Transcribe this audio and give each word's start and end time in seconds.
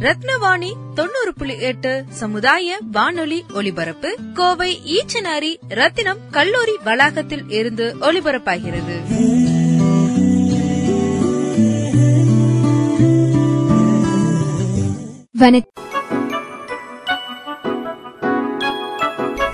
ரத்னவாணி 0.00 0.72
தொண்ணூறு 0.94 1.34
புள்ளி 1.36 1.58
எட்டு 1.58 2.04
சமுதாய 2.08 2.78
வானொலி 2.92 3.44
ஒலிபரப்பு 3.54 4.18
கோவை 4.34 4.78
ஈச்சனாரி 4.84 5.56
ரத்தினம் 5.68 6.18
கல்லூரி 6.30 6.76
வளாகத்தில் 6.84 7.50
இருந்து 7.50 7.96
ஒலிபரப்பாகிறது. 8.00 8.96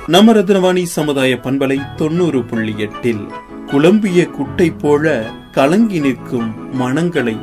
நம்ம 0.07 0.33
ரத்னவாணி 0.33 0.83
சமுதாய 0.83 1.35
பண்பலை 1.35 1.95
தொண்ணூறு 1.95 2.45
புள்ளி 2.45 2.75
எட்டில். 2.79 3.27
குழம்பிய 3.67 4.27
குட்டை 4.27 4.71
போல 4.71 5.31
கலங்கி 5.53 5.99
நிற்கும் 5.99 6.75
மனங்களை 6.75 7.37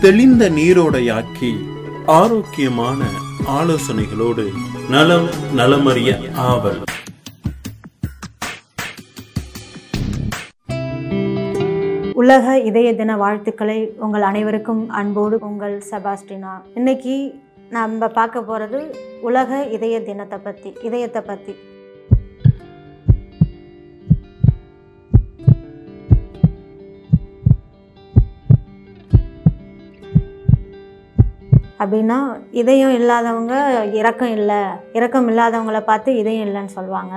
தெளிந்த 0.00 0.50
நீரோடையாக்கி 0.50 1.76
ஆரோக்கியமான 2.16 3.00
ஆலோசனைகளோடு 3.46 4.44
நலம் 4.90 5.26
நலமறிய 5.54 6.10
ஆவல். 6.34 6.78
உலக 12.14 12.58
இதய 12.58 12.94
தின 12.94 13.16
வாழ்த்துக்களை 13.16 13.94
உங்கள் 13.98 14.22
அனைவருக்கும் 14.22 14.88
அன்போடு 14.90 15.38
உங்கள் 15.40 15.82
செபாஸ்டினா. 15.90 16.52
இன்னைக்கு 16.74 17.16
நம்ம 17.70 18.08
பார்க்க 18.08 18.42
போகிறது 18.42 18.80
உலக 19.20 19.64
இதய 19.64 20.00
தினத்தை 20.00 20.38
பற்றி 20.38 20.72
இதயத்தை 20.82 21.22
பற்றி 21.22 21.54
அப்படின்னா 31.82 32.18
இதயம் 32.60 32.94
இல்லாதவங்க 33.00 33.54
இரக்கம் 34.00 34.32
இல்லை. 34.38 34.60
இரக்கம் 34.98 35.28
இல்லாதவங்கள 35.32 35.80
பார்த்து 35.90 36.10
இதயம் 36.22 36.46
இல்லைன்னு 36.48 36.76
சொல்லுவாங்க. 36.78 37.14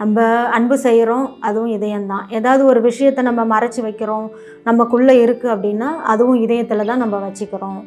நம்ம 0.00 0.26
அன்பு 0.56 0.76
செய்கிறோம் 0.86 1.26
அதுவும் 1.46 1.72
இதயம்தான். 1.76 2.26
ஏதாவது 2.38 2.62
ஒரு 2.72 2.80
விஷயத்தை 2.88 3.22
நம்ம 3.28 3.44
மறைச்சி 3.54 3.80
வைக்கிறோம் 3.86 4.26
நமக்குள்ளே 4.68 5.14
இருக்குது 5.24 5.54
அப்படின்னா 5.54 5.88
அதுவும் 6.12 6.40
இதயத்தில் 6.44 6.88
தான் 6.90 7.02
நம்ம 7.04 7.16
வச்சுக்கிறோம். 7.26 7.80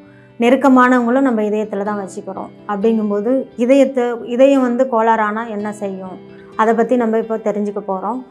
நெருக்கமானவங்களும் 0.43 1.27
நம்ம 1.29 1.41
இதயத்தில் 1.49 1.87
தான் 1.89 2.01
வச்சுக்கிறோம். 2.03 2.51
அப்படிங்கும்போது 2.71 3.31
இதயத்தை 3.63 4.05
இதயம் 4.35 4.65
வந்து 4.67 4.83
கோளாறானால் 4.93 5.51
என்ன 5.55 5.67
செய்யும்? 5.81 6.15
அதை 6.61 6.71
பற்றி 6.79 6.95
நம்ம 7.03 7.19
இப்போ 7.23 7.35
தெரிஞ்சுக்க 7.47 7.81
போகிறோம் 7.91 8.21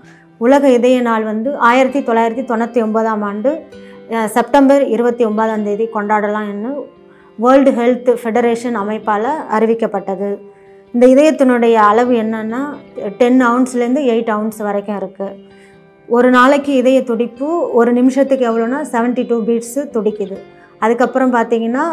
உலக 0.45 0.65
இதய 0.79 0.99
நாள் 1.09 1.25
வந்து 1.33 1.51
ஆயிரத்தி 1.69 2.01
தொள்ளாயிரத்தி 2.09 2.45
தொண்ணூற்றி 2.51 2.81
ஒன்பதாம் 2.85 3.25
ஆண்டு 3.29 3.51
செப்டம்பர் 4.37 4.83
இருபத்தி 4.95 5.23
ஒன்பதாம் 5.31 5.65
தேதி 5.67 5.85
கொண்டாடலாம்னு 5.97 6.71
வேர்ல்டு 7.43 7.71
ஹெல்த் 7.81 8.11
ஃபெடரேஷன் 8.21 8.77
அமைப்பால் 8.83 9.31
அறிவிக்கப்பட்டது. 9.57 10.31
இந்த 10.95 11.05
இதயத்தினுடைய 11.15 11.75
அளவு 11.91 12.13
என்னென்னா 12.23 12.63
டென் 13.21 13.41
அவுன்ஸ்லேருந்து 13.49 14.03
எயிட் 14.15 14.33
அவுன்ஸ் 14.37 14.61
வரைக்கும் 14.69 14.99
இருக்குது 15.01 15.37
ஒரு 16.09 16.29
நாளைக்கு 16.37 16.73
இதய 16.81 17.01
துடிப்பு 17.11 17.49
ஒரு 17.81 17.91
நிமிஷத்துக்கு 17.99 18.45
எவ்வளோனா 18.51 18.79
72 18.93 19.25
டூ 19.31 19.37
பீட்ஸு 19.49 19.83
துடிக்குது. 19.97 20.37
அதுக்கப்புறம் 20.85 21.35
பார்த்தீங்கன்னா 21.37 21.85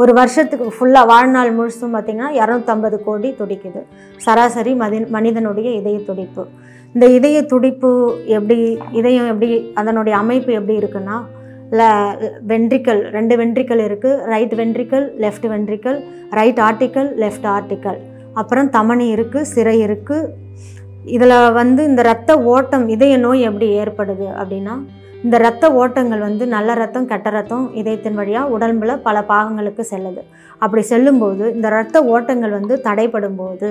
ஒரு 0.00 0.12
வருஷத்துக்கு 0.18 0.66
ஃபுல்லாக 0.76 1.10
வாழ்நாள் 1.12 1.50
முழுசும் 1.58 1.94
பார்த்தீங்கன்னா 1.96 2.30
இரநூத்தம்பது 2.40 2.96
கோடி 3.06 3.28
துடிக்குது. 3.40 3.80
சராசரி 4.24 4.72
மதி 4.82 4.98
மனிதனுடைய 5.16 5.68
இதய 5.80 5.98
துடிப்பு. 6.08 6.44
இந்த 6.94 7.06
இதய 7.18 7.38
துடிப்பு 7.52 7.90
எப்படி 8.38 8.58
இதயம் 9.00 9.30
எப்படி 9.32 9.50
அதனுடைய 9.80 10.14
அமைப்பு 10.22 10.52
எப்படி 10.60 10.76
இருக்குன்னா 10.80 11.16
வென்ட்ரிக்கல் 12.50 13.00
ரெண்டு 13.10 13.34
வென்ட்ரிக்கல் 13.40 13.82
இருக்குது 13.88 14.18
right 14.32 14.54
ventricle 14.60 15.06
left 15.24 15.46
ventricle 15.52 15.98
right 16.38 16.60
auricle 16.60 17.08
left 17.22 17.48
auricle 17.54 17.98
அப்புறம் 18.34 18.68
தமனி 18.70 19.06
இருக்குது 19.16 19.50
சிறை 19.54 19.76
இருக்குது 19.86 20.30
இதில் 21.16 21.36
வந்து 21.52 21.80
இந்த 21.90 22.02
ரத்த 22.02 22.36
ஓட்டம் 22.52 22.86
இதய 22.94 23.16
நோய் 23.24 23.46
எப்படி 23.48 23.66
ஏற்படுது 23.80 24.26
அப்படின்னா 24.40 24.74
இந்த 25.24 25.36
இரத்த 25.42 25.66
ஓட்டங்கள் 25.80 26.22
வந்து 26.26 26.44
நல்ல 26.54 26.74
ரத்தம் 26.74 27.08
கெட்ட 27.10 27.28
ரத்தம் 27.30 27.66
இதயத்தின் 27.80 28.18
வழியாக 28.20 28.52
உடம்புல 28.54 28.94
பல 29.06 29.16
பாகங்களுக்கு 29.30 29.82
செல்லுது. 29.92 30.22
அப்படி 30.62 30.82
செல்லும்போது 30.92 31.44
இந்த 31.56 31.68
இரத்த 31.74 32.02
ஓட்டங்கள் 32.14 32.56
வந்து 32.58 32.74
தடைப்படும் 32.86 33.38
போது 33.40 33.68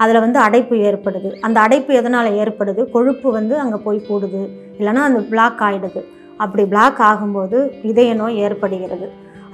அதில் 0.00 0.22
வந்து 0.24 0.38
அடைப்பு 0.46 0.74
ஏற்படுது. 0.88 1.30
அந்த 1.46 1.58
அடைப்பு 1.60 1.92
எதனால் 2.00 2.36
ஏற்படுது? 2.42 2.82
கொழுப்பு 2.94 3.28
வந்து 3.38 3.54
அங்கே 3.62 3.78
போய் 3.86 4.06
கூடுது. 4.08 4.42
இல்லைன்னா 4.80 5.04
அந்த 5.08 5.20
பிளாக் 5.32 5.62
ஆகிடுது 5.66 6.02
அப்படி 6.44 6.64
பிளாக் 6.72 7.00
ஆகும்போது 7.10 7.58
இதய 7.90 8.10
நோய் 8.20 8.36
ஏற்படுகிறது. 8.46 9.06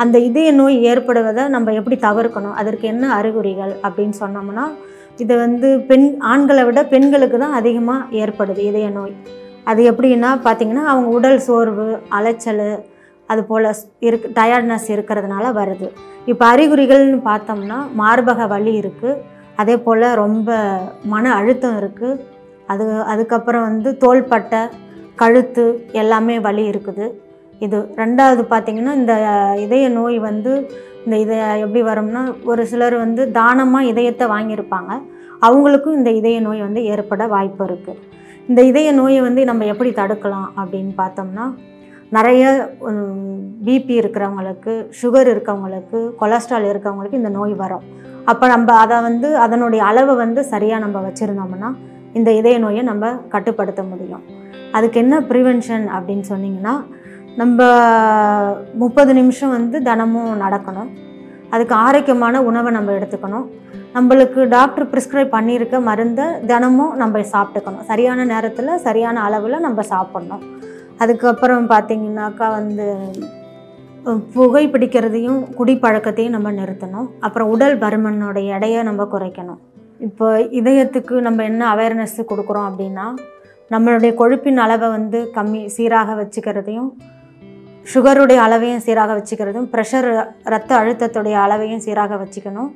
அந்த 0.03 0.17
இதய 0.29 0.49
நோய் 0.61 0.77
ஏற்படுவதை 0.91 1.45
நம்ம 1.55 1.73
எப்படி 1.81 1.97
தவிர்க்கணும்? 2.07 2.57
அதற்கு 2.61 2.87
என்ன 2.93 3.05
அறிகுறிகள் 3.19 3.73
அப்படின்னு 3.87 4.17
சொன்னோம்னா 4.23 4.65
இது 5.23 5.35
வந்து 5.45 5.69
பெண் 5.91 6.09
ஆண்களை 6.33 6.63
விட 6.69 6.81
பெண்களுக்கு 6.95 7.39
தான் 7.43 7.59
அதிகமாக 7.61 8.09
ஏற்படுது 8.23 8.63
இதய 8.71 8.89
நோய். 8.97 9.15
அது 9.71 9.83
எப்படின்னா 9.91 10.31
பார்த்திங்கன்னா 10.47 10.87
அவங்க 10.93 11.09
உடல் 11.19 11.39
சோர்வு 11.47 11.87
அலைச்சல் 12.19 12.67
அது 13.33 13.43
போல் 13.51 13.69
இருக்கு 14.09 14.29
டயர்ட்னஸ் 14.39 14.89
இருக்கிறதுனால 14.95 15.45
வருது. 15.61 15.89
இப்போ 16.31 16.45
அறிகுறிகள்னு 16.53 17.21
பார்த்தோம்னா 17.31 17.79
மார்பக 18.01 18.47
வலி 18.55 18.73
இருக்குது 18.83 19.21
அதே 19.63 19.77
போல் 19.87 20.07
ரொம்ப 20.23 20.59
மன 21.13 21.25
அழுத்தம் 21.39 21.77
இருக்குது 21.81 22.21
அது 22.73 22.85
அதுக்கப்புறம் 23.13 23.67
வந்து 23.69 23.91
தோள்பட்டை 24.03 24.63
கழுத்து 25.21 25.65
எல்லாமே 26.03 26.37
வலி 26.47 26.65
இருக்குது. 26.73 27.07
இது 27.65 27.79
ரெண்டாவது 28.03 28.43
பார்த்திங்கன்னா 28.53 28.95
இந்த 29.01 29.15
இதய 29.65 29.85
நோய் 29.99 30.19
வந்து 30.29 30.53
இந்த 31.05 31.17
இதை 31.25 31.37
எப்படி 31.65 31.83
வரும்னா 31.91 32.23
ஒரு 32.51 32.63
சிலர் 32.71 32.97
வந்து 33.05 33.23
தானமாக 33.39 33.91
இதயத்தை 33.93 34.27
வாங்கியிருப்பாங்க. 34.35 34.93
அவங்களுக்கும் 35.47 35.99
இந்த 36.01 36.11
இதய 36.21 36.39
நோய் 36.47 36.67
வந்து 36.67 36.83
ஏற்பட 36.93 37.23
வாய்ப்பு 37.35 37.65
இருக்குது 37.69 38.03
இந்த 38.51 38.61
இதய 38.71 38.89
நோயை 39.01 39.21
வந்து 39.27 39.43
நம்ம 39.51 39.67
எப்படி 39.73 39.91
தடுக்கலாம் 40.01 40.49
அப்படின்னு 40.61 40.93
பார்த்தோம்னா 41.03 41.45
நிறைய 42.17 42.45
பிபி 43.67 43.95
இருக்கிறவங்களுக்கு 44.01 44.73
சுகர் 45.01 45.29
இருக்கவங்களுக்கு 45.35 45.99
கொலஸ்ட்ரால் 46.21 46.67
இருக்கவங்களுக்கு 46.73 47.21
இந்த 47.21 47.31
நோய் 47.39 47.55
வரும். 47.63 47.85
அப்போ 48.31 48.45
நம்ம 48.55 48.75
அதை 48.83 48.99
வந்து 49.09 49.29
அதனுடைய 49.45 49.81
அளவை 49.91 50.15
வந்து 50.25 50.41
சரியாக 50.53 50.85
நம்ம 50.85 51.01
வச்சுருந்தோம்னா 51.07 51.71
இந்த 52.15 52.33
இதய 52.33 52.59
நோயை 52.59 52.83
நம்ம 52.83 53.13
கட்டுப்படுத்த 53.35 53.83
முடியும். 53.83 54.23
அதுக்கு 54.73 55.01
என்ன 55.01 55.21
ப்ரிவென்ஷன் 55.21 55.87
அப்படின்னு 55.97 56.25
சொன்னிங்கன்னா 56.29 56.75
நம்ம 57.37 57.61
முப்பது 58.75 59.15
நிமிஷம் 59.15 59.51
வந்து 59.51 59.83
தினமும் 59.83 60.41
நடக்கணும். 60.41 60.91
அதுக்கு 61.51 61.75
ஆரோக்கியமான 61.75 62.43
உணவை 62.43 62.73
நம்ம 62.73 62.93
எடுத்துக்கணும். 62.93 63.47
நம்மளுக்கு 63.95 64.49
டாக்டர் 64.49 64.89
ப்ரிஸ்கிரைப் 64.91 65.35
பண்ணியிருக்க 65.37 65.83
மருந்தை 65.83 66.25
தினமும் 66.47 66.97
நம்ம 66.97 67.19
சாப்பிட்டுக்கணும். 67.19 67.85
சரியான 67.85 68.25
நேரத்தில் 68.25 68.79
சரியான 68.79 69.23
அளவில் 69.23 69.65
நம்ம 69.67 69.83
சாப்பிட்ணும். 69.83 70.43
அதுக்கப்புறம் 70.99 71.69
பார்த்திங்கனாக்கா 71.71 72.49
வந்து 72.59 72.87
புகை 74.33 74.69
பிடிக்கிறதையும் 74.69 75.39
குடிப்பழக்கத்தையும் 75.59 76.35
நம்ம 76.37 76.53
நிறுத்தணும். 76.53 77.09
அப்புறம் 77.21 77.49
உடல் 77.49 77.79
பருமனுடைய 77.79 78.55
எடையை 78.55 78.83
நம்ம 78.83 79.09
குறைக்கணும். 79.13 79.63
இப்போ 80.09 80.27
இதயத்துக்கு 80.61 81.15
நம்ம 81.27 81.45
என்ன 81.51 81.63
அவேர்னஸ் 81.75 82.21
கொடுக்குறோம் 82.31 82.69
அப்படின்னா 82.71 83.07
நம்மளுடைய 83.75 84.13
கொழுப்பின் 84.21 84.63
அளவை 84.65 84.89
வந்து 84.97 85.19
கம்மி 85.37 85.61
சீராக 85.75 86.15
வச்சுக்கிறதையும் 86.21 86.91
சுகருடைய 87.93 88.39
அளவையும் 88.47 88.83
சீராக 88.85 89.15
வச்சுக்கிறதும் 89.19 89.69
ப்ரெஷர் 89.73 90.09
ரத்த 90.53 90.71
அழுத்தத்துடைய 90.81 91.37
அளவையும் 91.45 91.83
சீராக 91.87 92.17
வச்சுக்கணும். 92.23 92.71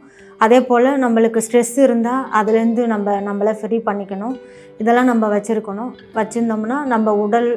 அதே 0.45 0.59
போல் 0.69 0.89
நம்மளுக்கு 1.05 1.41
ஸ்ட்ரெஸ் 1.47 1.77
இருந்தால் 1.85 2.25
அதுலேருந்து 2.39 2.83
நம்ம 2.93 3.15
நம்மளை 3.29 3.53
ஃப்ரீ 3.61 3.79
பண்ணிக்கணும். 3.89 4.35
இதெல்லாம் 4.83 5.11
நம்ம 5.13 5.29
வச்சுருக்கணும். 5.35 5.93
வச்சுருந்தோம்னா 6.19 6.77
நம்ம 6.93 7.15
உடல் 7.25 7.49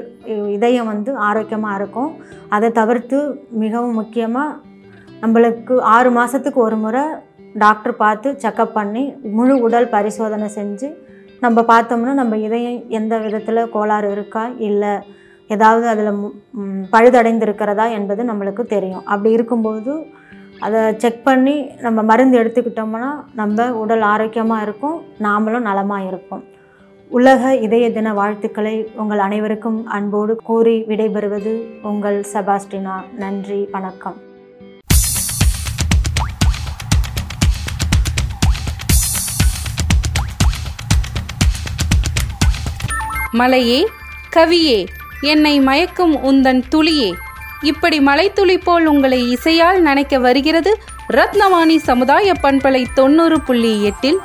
இதயம் 0.55 0.91
வந்து 0.93 1.13
ஆரோக்கியமாக 1.29 1.77
இருக்கும். 1.79 2.11
அதை 2.57 2.69
தவிர்த்து 2.79 3.19
மிகவும் 3.63 3.99
முக்கியமாக 4.01 4.57
நம்மளுக்கு 5.23 5.75
ஆறு 5.95 6.11
மாதத்துக்கு 6.19 6.59
ஒரு 6.67 6.79
முறை 6.83 7.03
டாக்டர் 7.53 7.95
பார்த்து 7.95 8.37
செக்கப் 8.41 8.73
பண்ணி 8.73 9.13
முழு 9.21 9.59
உடல் 9.59 9.89
பரிசோதனை 9.89 10.49
செஞ்சு 10.55 10.97
நம்ம 11.39 11.61
பார்த்தோம்னா 11.61 12.13
நம்ம 12.13 12.37
இதயம் 12.37 12.89
எந்த 12.89 13.17
விதத்தில் 13.17 13.69
கோளாறு 13.69 14.11
இருக்கா 14.11 14.49
இல்லை 14.57 14.99
ஏதாவது 15.47 15.87
அதில் 15.87 16.31
பழுதடைந்திருக்கிறதா 16.91 17.91
என்பது 17.91 18.23
நம்மளுக்கு 18.23 18.61
தெரியும். 18.61 19.05
அப்படி 19.05 19.31
இருக்கும்போது 19.31 20.07
அதை 20.59 20.93
செக் 20.97 21.23
பண்ணி 21.23 21.69
நம்ம 21.79 22.01
மருந்து 22.01 22.39
எடுத்துக்கிட்டோம்னா 22.39 23.11
நம்ம 23.33 23.73
உடல் 23.73 24.01
ஆரோக்கியமாக 24.01 24.61
இருக்கும் 24.61 25.01
நாமளும் 25.19 25.67
நலமாக 25.69 26.05
இருப்போம். 26.05 26.43
உலக 27.07 27.55
இதய 27.55 27.91
தின 27.91 28.13
வாழ்த்துக்களை 28.13 28.87
உங்கள் 28.95 29.19
அனைவருக்கும் 29.19 29.85
அன்போடு 29.85 30.35
கூறி 30.35 30.83
விடைபெறுவது 30.87 31.81
உங்கள் 31.83 32.25
செபாஸ்டினா. 32.33 32.97
நன்றி 33.17 33.67
வணக்கம். 33.71 34.30
மலையே 43.31 43.87
கவியே 44.35 44.87
என்னை 45.21 45.59
மயக்கும் 45.59 46.15
உந்தன் 46.15 46.63
துளியே. 46.69 47.13
இப்படி 47.61 48.01
மலைத்துளி 48.01 48.57
போல் 48.57 48.85
உங்களை 48.85 49.37
இசையால் 49.37 49.81
நனைக்க 49.81 50.19
வருகிறது 50.19 50.77
ரத்னவாணி 51.13 51.77
சமுதாய 51.77 52.33
பண்பலை 52.41 52.85
தொண்ணூறு 52.93 53.41
புள்ளி 53.41 53.83
எட்டில். 53.83 54.17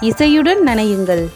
இசையுடன் 0.00 0.56
நனையுங்கள். 0.66 1.28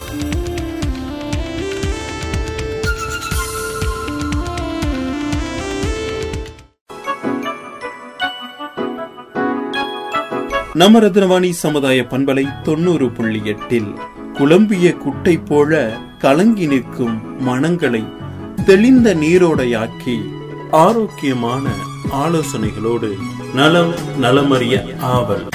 நம்ம 10.74 10.98
ரத்னவாணி 10.98 11.50
சமுதாய 11.50 12.02
பண்பலை 12.02 12.62
தொண்ணூறு 12.62 13.10
புள்ளி 13.10 13.40
எட்டில். 13.44 13.94
குழம்பிய 14.32 14.92
குட்டை 14.92 15.36
போல 15.36 15.90
கலங்கி 16.18 16.66
நிற்கும் 16.66 17.38
மனங்களை 17.38 18.04
தெளிந்த 18.66 19.14
நீரோடையாக்கி 19.14 20.16
ஆரோக்கியமான 20.70 21.68
ஆலோசனைகளோடு 22.12 23.10
நலம் 23.54 23.92
நலமறிய 24.20 24.96
ஆவல். 25.00 25.46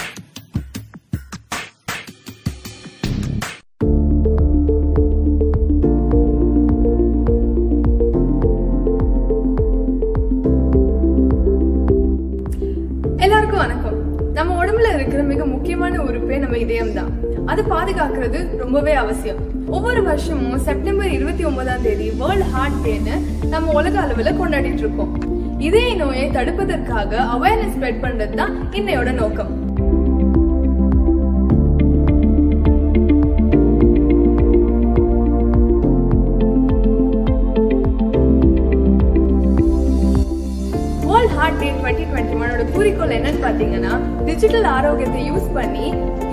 எல்லாருக்கும் 13.18 13.58
வணக்கம். 13.58 14.32
நம்ம 14.34 14.66
உடம்புல 14.66 14.94
இருக்கிற 14.94 15.24
மிக 15.24 15.46
முக்கியமான 15.46 16.02
உறுப்பே 16.02 16.38
நம்ம 16.38 16.58
இதயம் 16.58 16.94
தான் 16.94 17.12
அது 17.46 17.64
பாதுகாக்கிறது 17.64 18.58
ரொம்பவே 18.58 18.94
அவசியம். 18.94 19.53
ஒவ்வொரு 19.76 20.02
வருஷமும் 20.08 20.58
செப்டம்பர் 20.68 21.14
இருபத்தி 21.18 21.44
ஒன்பதாம் 21.50 21.84
தேதி 21.86 22.08
வேர்ல்ட் 22.22 22.50
ஹார்ட் 22.54 22.80
டேன்னு 22.86 23.16
நம்ம 23.54 23.74
உலக 23.80 23.96
அளவில் 24.04 24.38
கொண்டாடிட்டு 24.42 24.84
இருக்கோம். 24.86 25.14
இதய 25.68 25.90
நோயை 26.02 26.26
தடுப்பதற்காக 26.38 27.12
அவேர்னஸ் 27.36 27.74
ஸ்ப்ரெட் 27.76 28.04
பண்றது 28.06 28.36
தான் 28.42 28.54
இன்னையோட 28.80 29.12
நோக்கம். 29.22 29.52
World 41.08 41.36
heart 41.38 41.60
day 41.62 41.70
twenty 41.80 42.06
twenty 42.12 42.36
ஒனோட 42.42 42.64
குறிக்கோள் 42.76 43.16
என்னன்னு 43.20 43.44
பாத்தீங்கன்னா 43.48 43.94
டிஜிட்டல் 44.30 44.70
ஆரோக்கியத்தை 44.78 45.22
யூஸ் 45.32 45.50
பண்ணி 45.60 45.88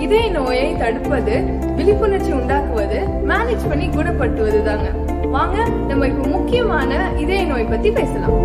இதய 0.05 0.29
நோயை 0.35 0.67
தடுப்பது 0.81 1.35
விழிப்புணர்ச்சி 1.77 2.31
உண்டாக்குவது 2.39 2.99
மேனேஜ் 3.29 3.69
பண்ணி 3.69 3.87
குணப்படுத்துவது 3.87 4.59
தாங்க 4.63 4.87
வாங்க 5.35 5.57
நம்ம 5.89 6.07
இப்போ 6.07 6.23
முக்கியமான 6.35 6.91
இதய 7.23 7.43
நோய் 7.51 7.69
பத்தி 7.73 7.91
பேசலாம். 7.91 8.35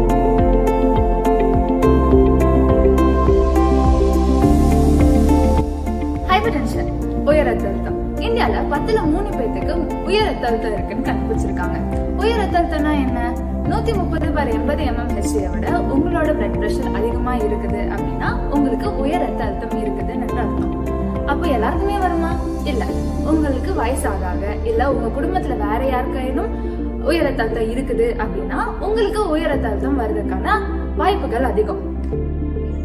ஹைப்பர் 6.30 6.58
உயர் 7.30 7.48
ரத்த 7.48 7.66
அழுத்தம். 7.68 7.98
இந்தியால 8.26 8.62
பத்துல 8.72 8.98
மூணு 9.12 9.28
பேத்துக்கு 9.38 9.74
உயர் 10.04 10.28
ரத்த 10.30 10.46
அழுத்தம் 10.46 10.72
இருக்குன்னு 10.72 11.08
கண்டுபிடிச்சிருக்காங்க. 11.08 11.78
உயர் 12.22 12.40
ரத்த 12.42 12.56
அழுத்தம்னா 12.60 12.94
என்ன? 13.06 13.20
நூத்தி 13.70 13.94
முப்பது 14.00 14.30
பார் 14.30 14.54
எண்பது 14.58 14.82
எம்எம் 14.84 15.14
ஹெச்ஐ 15.16 15.44
விட 15.54 15.68
உங்களோட 15.94 16.30
பிளட் 16.38 16.58
பிரஷர் 16.60 16.96
அதிகமா 16.98 17.34
இருக்குது 17.44 17.82
அப்படின்னா 17.96 18.30
உங்களுக்கு 18.54 18.98
உயர் 19.04 19.24
ரத்த 19.26 19.44
அழுத்தம் 19.44 19.78
இருக்குதுன்னு 19.84 20.28
அர்த்தம். 20.28 20.75
அப்போ 21.26 21.46
எல்லாருக்குமே 21.48 21.96
வருமா? 21.98 22.30
இல்ல. 22.64 22.82
உங்களுக்கு 23.24 23.70
வயசாக 23.74 24.24
ஆக 24.26 24.44
இல்ல 24.64 24.82
உங்க 24.90 25.08
குடும்பத்துல 25.16 25.56
வேற 25.56 25.80
யாருக்காயினும் 25.86 26.52
உயர் 27.04 27.26
அழுத்தம் 27.26 27.72
இருக்குது 27.72 28.06
அப்படின்னா 28.18 28.58
உங்களுக்கு 28.80 29.20
உயர் 29.28 29.54
அழுத்தம் 29.56 30.00
வர்றதுக்கான 30.00 30.46
வாய்ப்புகள் 30.96 31.44
அதிகம். 31.44 31.82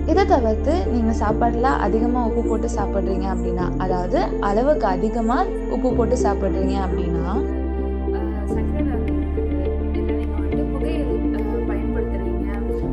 இதை 0.08 0.24
தவிர்த்து 0.26 0.74
நீங்கள் 0.92 1.20
சாப்பாட்டில் 1.20 1.78
அதிகமாக 1.80 2.28
உப்பு 2.30 2.42
போட்டு 2.44 2.70
சாப்பிட்றீங்க 2.78 3.28
அப்படின்னா 3.34 3.66
அதாவது 3.78 4.20
அளவுக்கு 4.42 4.88
அதிகமாக 4.88 5.46
உப்பு 5.70 5.90
போட்டு 5.94 6.16
சாப்பிட்றீங்க 6.24 6.76
அப்படின்னா 6.86 7.26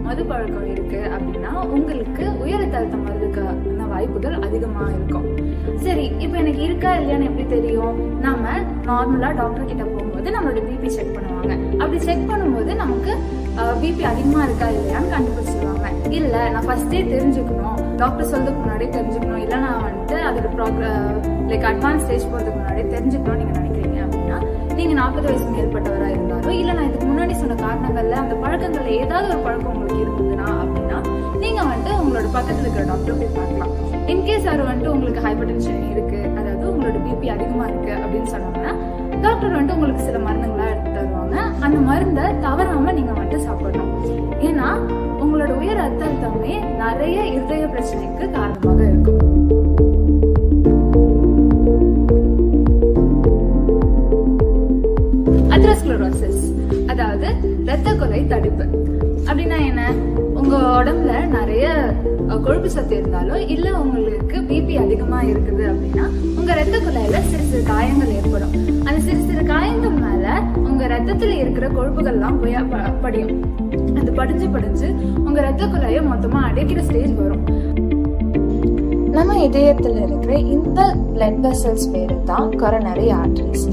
மது 0.05 0.23
பழக்கம் 0.25 0.69
இருக்கு 0.71 1.01
அப்படின்னா 1.15 1.51
உங்களுக்கு 1.69 2.25
உயர் 2.41 2.63
ரத்த 2.63 2.77
அழுத்தம் 2.79 3.07
வாய்ப்புகள் 3.99 4.43
அதிகமாக 4.47 4.89
இருக்கும். 4.97 5.27
சரி 5.85 6.05
இப்போ 6.25 6.37
எனக்கு 6.43 6.61
இருக்கா 6.67 6.91
இல்லையான்னு 6.99 7.27
எப்படி 7.31 7.45
தெரியும்? 7.57 7.97
நம்ம 8.27 8.45
நார்மலாக 8.89 9.33
டாக்டர் 9.41 9.71
கிட்ட 9.71 9.85
போகும்போது 9.93 10.29
நம்மளோட 10.35 10.61
பிபி 10.69 10.91
செக் 10.97 11.17
பண்ணுவாங்க. 11.17 11.53
அப்படி 11.81 11.99
செக் 12.09 12.29
பண்ணும்போது 12.31 12.71
நமக்கு 12.83 13.13
பிபி 13.83 14.03
அதிகமாக 14.11 14.45
இருக்கா 14.49 14.67
இல்லையான்னு 14.75 15.13
கண்டுபிடிச்சிருவாங்க. 15.15 15.89
இல்லை 16.19 16.43
நான் 16.55 16.67
ஃபர்ஸ்டே 16.69 17.01
தெரிஞ்சுக்கணும். 17.15 17.79
டாக்டர் 18.03 18.31
சொல்றதுக்கு 18.33 18.61
முன்னாடி 18.65 18.87
தெரிஞ்சுக்கணும். 18.97 19.41
இல்லை 19.45 19.59
நான் 19.65 19.83
வந்துட்டு 19.87 20.17
அதுக்கு 20.29 20.51
ப்ராப்ளம் 20.59 21.01
லைக் 21.51 21.67
அட்வான்ஸ் 21.73 22.05
ஸ்டேஜ் 22.05 22.29
போகிறதுக்கு 22.33 22.59
முன்னாடியே 22.61 22.87
தெரிஞ்சுக்கணும் 22.95 23.41
நீங்கள் 23.41 23.59
நினைக்கிறீங்க 23.61 23.99
அப்படின்னா 24.07 24.39
நீங்க 24.79 24.95
நாற்பது 25.01 25.27
வயசு 25.31 25.49
மேற்பட்டவராக 25.57 26.15
இருந்தாலும் 26.17 26.59
இல்ல 26.61 26.73
நான் 26.79 26.89
இதுக்கு 26.91 27.09
முன்னாடி 27.13 27.37
சொன்ன 27.43 27.59
காரணங்கள்ல 27.65 28.19
அந்த 28.25 28.37
பழக்கங்கள்ல 28.45 28.93
ஏதாவது 29.05 29.29
ஒரு 29.35 29.43
பழக்கம் 29.47 29.73
உங்களுக்கு 29.75 29.99
பக்கத்தில் 32.39 32.65
இருக்கிற 32.65 32.85
டாக்டர் 32.93 33.21
போய் 33.21 33.37
பார்க்கலாம். 33.39 33.73
இன்கேஸ் 34.13 34.47
அவர் 34.51 34.69
வந்துட்டு 34.69 34.93
உங்களுக்கு 34.95 35.25
ஹைப்பர் 35.25 35.49
டென்ஷன் 35.51 35.83
இருக்கு 35.95 36.21
அதாவது 36.39 36.65
உங்களோட 36.73 36.99
பிபி 37.07 37.29
அதிகமா 37.35 37.65
இருக்கு 37.71 37.93
அப்படின்னு 38.05 38.31
சொன்னாங்கன்னா 38.35 38.73
டாக்டர் 39.25 39.55
வந்துட்டு 39.55 39.77
உங்களுக்கு 39.77 40.07
சில 40.09 40.19
மருந்துங்களா 40.27 40.67
எடுத்து 40.73 40.91
தருவாங்க. 40.97 41.37
அந்த 41.67 41.79
மருந்தை 41.89 42.25
தவறாம 42.45 42.93
நீங்க 42.99 43.13
வந்துட்டு 43.13 43.47
சாப்பிடணும். 43.47 43.93
ஏன்னா 44.49 44.69
உங்களோட 45.23 45.53
உயர் 45.61 45.81
ரத்த 45.83 46.05
அழுத்தமே 46.09 46.55
நிறைய 46.83 47.19
இருதய 47.35 47.65
பிரச்சனைக்கு 47.75 48.27
காரணமாக 48.37 48.83
இருக்கும். 48.91 49.25
அத்ரோஸ்க்ளரோசிஸ் 55.57 56.45
அதாவது 56.93 57.29
இரத்த 57.67 57.97
கொலை 58.03 58.23
தடுப்பு. 58.35 58.67
அப்படின்னா 59.29 59.59
என்ன? 59.71 59.83
உங்க 60.41 60.57
உடம்புல 60.79 61.13
நிறைய 61.39 61.67
கொழுப்பு 62.45 62.71
சத்து 62.71 62.97
இருந்தாலும் 62.97 63.49
இல்ல 63.49 63.81
உங்களுக்கு 63.81 64.37
பிபி 64.41 64.75
அதிகமா 64.79 65.23
இருக்குது 65.23 65.65
அப்படின்னா 65.65 66.05
உங்க 66.37 66.55
ரத்த 66.55 66.79
குழாயில 66.79 67.21
சிறு 67.23 67.43
சிறு 67.43 67.63
காயங்கள் 67.63 68.09
ஏற்படும். 68.09 68.53
அந்த 68.85 69.01
சிறு 69.01 69.23
சிறு 69.27 69.45
காயங்கள் 69.45 69.97
மேல 69.99 70.27
உங்க 70.65 70.87
ரத்தத்துல 70.87 71.39
இருக்கிற 71.39 71.69
கொழுப்புகள்லாம் 71.69 72.41
போய் 72.41 72.55
ப- 72.71 72.91
படியும். 73.03 73.35
அது 73.97 74.13
படிஞ்சு 74.13 74.49
படிஞ்சு 74.49 74.89
உங்க 75.25 75.41
ரத்த 75.41 75.67
குழாயை 75.67 76.03
மொத்தமா 76.05 76.41
அடைக்கிற 76.51 76.83
ஸ்டேஜ் 76.83 77.15
வரும். 77.15 77.45
நம்ம 79.11 79.39
இதயத்தில் 79.39 80.03
இருக்கிற 80.03 80.39
இந்த 80.49 80.81
பிளட் 81.15 81.41
வெசல்ஸ் 81.41 81.93
பேரு 81.93 82.17
தான் 82.25 82.51
கொரோனரி 82.51 83.13
ஆர்டரிஸ் 83.13 83.67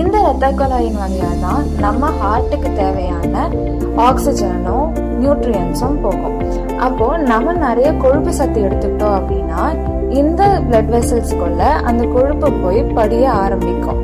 இந்த 0.00 0.16
இரத்த 0.20 0.46
குழாயின் 0.58 0.98
வழியாக 1.00 1.34
தான் 1.40 1.64
நம்ம 1.84 2.08
ஹார்ட்டுக்கு 2.20 2.70
தேவையான 2.76 3.48
ஆக்சிஜனும் 4.06 4.88
நியூட்ரியன்ஸும் 5.20 5.98
போகும். 6.04 6.36
அப்போ 6.86 7.16
நம்ம 7.16 7.52
நிறைய 7.52 7.92
கொழுப்பு 7.92 8.32
சத்து 8.32 8.60
எடுத்துக்கிட்டோம் 8.62 9.16
அப்படின்னா 9.18 9.62
இந்த 10.20 10.42
பிளட் 10.70 10.90
வெசல்ஸ்குள்ள 10.94 11.62
அந்த 11.90 12.04
கொழுப்பு 12.04 12.52
போய் 12.52 12.82
படிய 12.98 13.30
ஆரம்பிக்கும். 13.30 14.00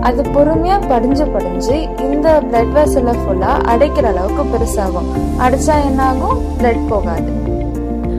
அது 0.00 0.22
பொறுமையா 0.22 0.76
படிஞ்சு 0.88 1.26
படிஞ்சு 1.26 1.76
இந்த 1.98 2.28
பிளட் 2.52 2.72
வெசலை 2.78 3.14
ஃபுல்லா 3.22 3.52
அடைக்கிற 3.72 4.06
அளவுக்கு 4.12 4.44
பெருசாகும். 4.52 5.10
அடைச்சா 5.44 5.76
என்னாகும்? 5.88 6.38
பிளட் 6.58 6.88
போகாது. 6.88 7.30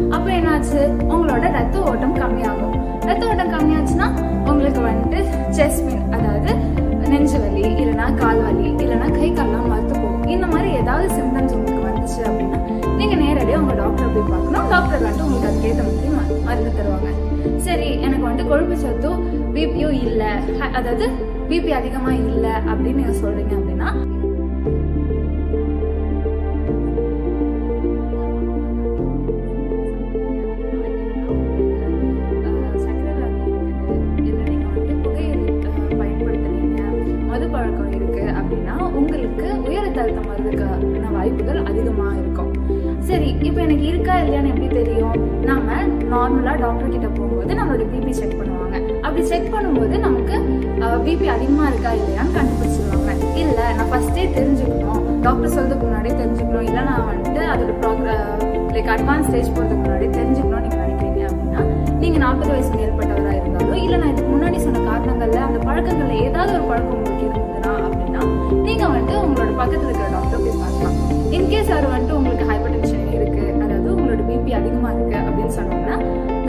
அப்ப 0.10 0.27
என்னாச்சு? 0.32 0.82
உங்களோட 1.13 1.46
ரத்த 1.58 1.80
ஓட்டம் 1.89 2.15
கம்மியாகும். 2.15 2.75
ரத்த 3.06 3.24
ஓட்டம் 3.27 3.53
கம்மியாச்சுன்னா 3.56 4.08
உங்களுக்கு 4.63 4.84
வந்துட்டு 4.84 5.22
செஸ்ட் 5.55 5.82
பெயின் 5.86 6.03
அதாவது 6.15 6.51
நெஞ்சு 7.12 7.38
வலி 7.41 7.63
இல்லைன்னா 7.82 8.05
கால் 8.20 8.39
வலி 8.46 8.67
இல்லைன்னா 8.84 9.08
கை 9.15 9.29
கால்லாம் 9.39 9.65
மறுத்து 9.72 9.96
போகும். 10.03 10.22
இந்த 10.34 10.46
மாதிரி 10.51 10.70
ஏதாவது 10.82 11.08
சிம்டம்ஸ் 11.15 11.55
உங்களுக்கு 11.55 11.88
வந்துச்சு 11.88 12.22
அப்படின்னா 12.27 12.60
நீங்கள் 13.00 13.20
நேரடியாக 13.24 13.62
உங்கள் 13.63 13.79
டாக்டரை 13.82 14.08
போய் 14.13 14.29
பார்க்கணும். 14.29 14.70
டாக்டர் 14.74 15.03
வந்துட்டு 15.05 15.25
உங்களுக்கு 15.25 15.50
அதுக்கேற்ற 15.50 15.84
மாதிரி 15.88 16.12
மருந்து 16.48 16.72
தருவாங்க. 16.77 17.10
சரி 17.67 17.89
எனக்கு 18.05 18.24
வந்துட்டு 18.27 18.50
கொழுப்பு 18.51 18.77
சத்தும் 18.86 19.20
பிபியும் 19.58 20.00
இல்லை 20.08 20.32
அதாவது 20.79 21.08
பிபி 21.51 21.74
அதிகமாக 21.82 22.15
இல்லை 22.32 22.53
அப்படின்னு 22.70 23.00
நீங்கள் 23.01 23.22
சொல்கிறீங்க 23.24 23.53
அப்படின்னா 23.60 23.89
உயர் 40.17 40.27
மாதிரி 40.29 40.58
வாய்ப்புகள் 41.15 41.60
அதிகமாக 41.70 42.13
இருக்கும் 42.22 42.51
சரி 43.10 43.29
இப்போ 43.48 43.60
எனக்கு 43.65 43.86
இருக்கா 43.91 44.13
இல்லையான்னு 44.22 44.51
எப்படி 44.51 44.67
தெரியும்? 44.79 45.15
நாம 45.50 45.75
நார்மலாக 46.12 46.55
டாக்டர் 46.63 46.93
கிட்ட 46.96 47.08
போகும்போது 47.17 47.58
நம்மளோட 47.60 47.86
பிபி 47.93 48.13
செக் 48.20 48.38
பண்ணுவாங்க. 48.39 48.75
அப்படி 49.05 49.24
செக் 49.32 49.50
பண்ணும்போது 49.55 49.96
நமக்கு 50.05 50.36
பிபி 51.05 51.27
அதிகமாக 51.36 51.70
இருக்கா 51.72 51.91
இல்லையான்னு 52.00 52.36
கண்டுபிடிச்சிருவாங்க. 52.38 53.12
இல்லை 53.43 53.65
நான் 53.77 53.91
ஃபர்ஸ்டே 53.91 54.25
தெரிஞ்சுக்கணும். 54.38 55.01
டாக்டர் 55.25 55.53
சொல்றதுக்கு 55.55 55.86
முன்னாடியே 55.88 56.15
தெரிஞ்சுக்கணும். 56.22 56.65
இல்லை 56.70 56.84
நான் 56.89 57.08
வந்துட்டு 57.12 57.43
அதோட 57.53 57.74
ப்ராக்ர 57.84 58.10
லைக் 58.75 58.91
அட்வான்ஸ் 58.96 59.27
ஸ்டேஜ் 59.29 59.53
போகிறதுக்கு 59.55 59.84
முன்னாடி 59.86 60.08
தெரிஞ்சுக்கணும் 60.20 60.63
நீங்கள் 60.65 60.84
நினைக்கிறீங்க 60.84 61.24
அப்படின்னா 61.32 61.62
நீங்கள் 62.03 62.24
நாற்பது 62.25 62.51
வயசு 62.53 62.72
மேற்பட்டவராக 62.79 63.39
இருந்தாலும் 63.41 63.82
இல்லை 63.86 64.00
நான் 64.03 64.13
இதுக்கு 64.13 64.32
முன்னாடி 64.36 64.60
சொன்ன 64.65 64.84
காரணங்களில் 64.89 65.48
அந்த 65.50 65.60
பழக்கங்களில் 65.67 66.24
ஏதாவது 66.29 66.53
ஒரு 66.58 66.65
பழக்கம் 66.72 66.98
உங்களுக்கு 66.98 67.25
இருக்கும் 67.25 67.42
நீங்கள் 68.83 68.95
வந்துட்டு 68.95 69.19
உங்களோட 69.25 69.51
பக்கத்தில் 69.59 69.85
இருக்கிற 69.89 70.07
டாக்டர் 70.13 70.41
போய் 70.45 70.57
பார்க்கலாம். 70.61 70.95
இன்கேஸ் 71.35 71.69
அவர் 71.73 71.87
வந்துட்டு 71.91 72.17
உங்களுக்கு 72.17 72.47
ஹைப்பர் 72.49 72.73
டென்ஷன் 72.73 73.05
இருக்கு 73.17 73.45
அதாவது 73.63 73.87
உங்களோட 73.93 74.21
பிபி 74.29 74.51
அதிகமாக 74.59 74.91
இருக்கு 74.95 75.15
அப்படின்னு 75.27 75.53
சொன்னோம்னா 75.59 75.95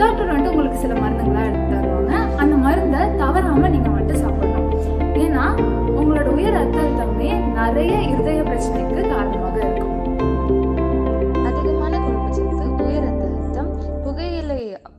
டாக்டர் 0.01 0.29
வந்துட்டு 0.31 0.51
உங்களுக்கு 0.53 0.81
சில 0.83 0.93
மருந்துங்களாம் 0.99 1.47
எடுத்து 1.49 1.71
தருவாங்க. 1.75 2.13
அந்த 2.43 2.55
மருந்தை 2.65 3.01
தவறாம 3.23 3.69
நீங்க 3.75 3.89
வந்துட்டு 3.95 4.21
சாப்பிடணும் 4.23 4.69
ஏன்னா 5.25 5.45
உங்களோட 5.99 6.27
உயர் 6.37 6.57
ரத்த 6.59 6.77
அழுத்தமே 6.83 7.31
நிறைய 7.59 7.95
இருதய 8.11 8.41
பிரச்சனைக்கு 8.51 9.01
காரணமாக 9.15 9.57
இருக்கும். 9.67 9.93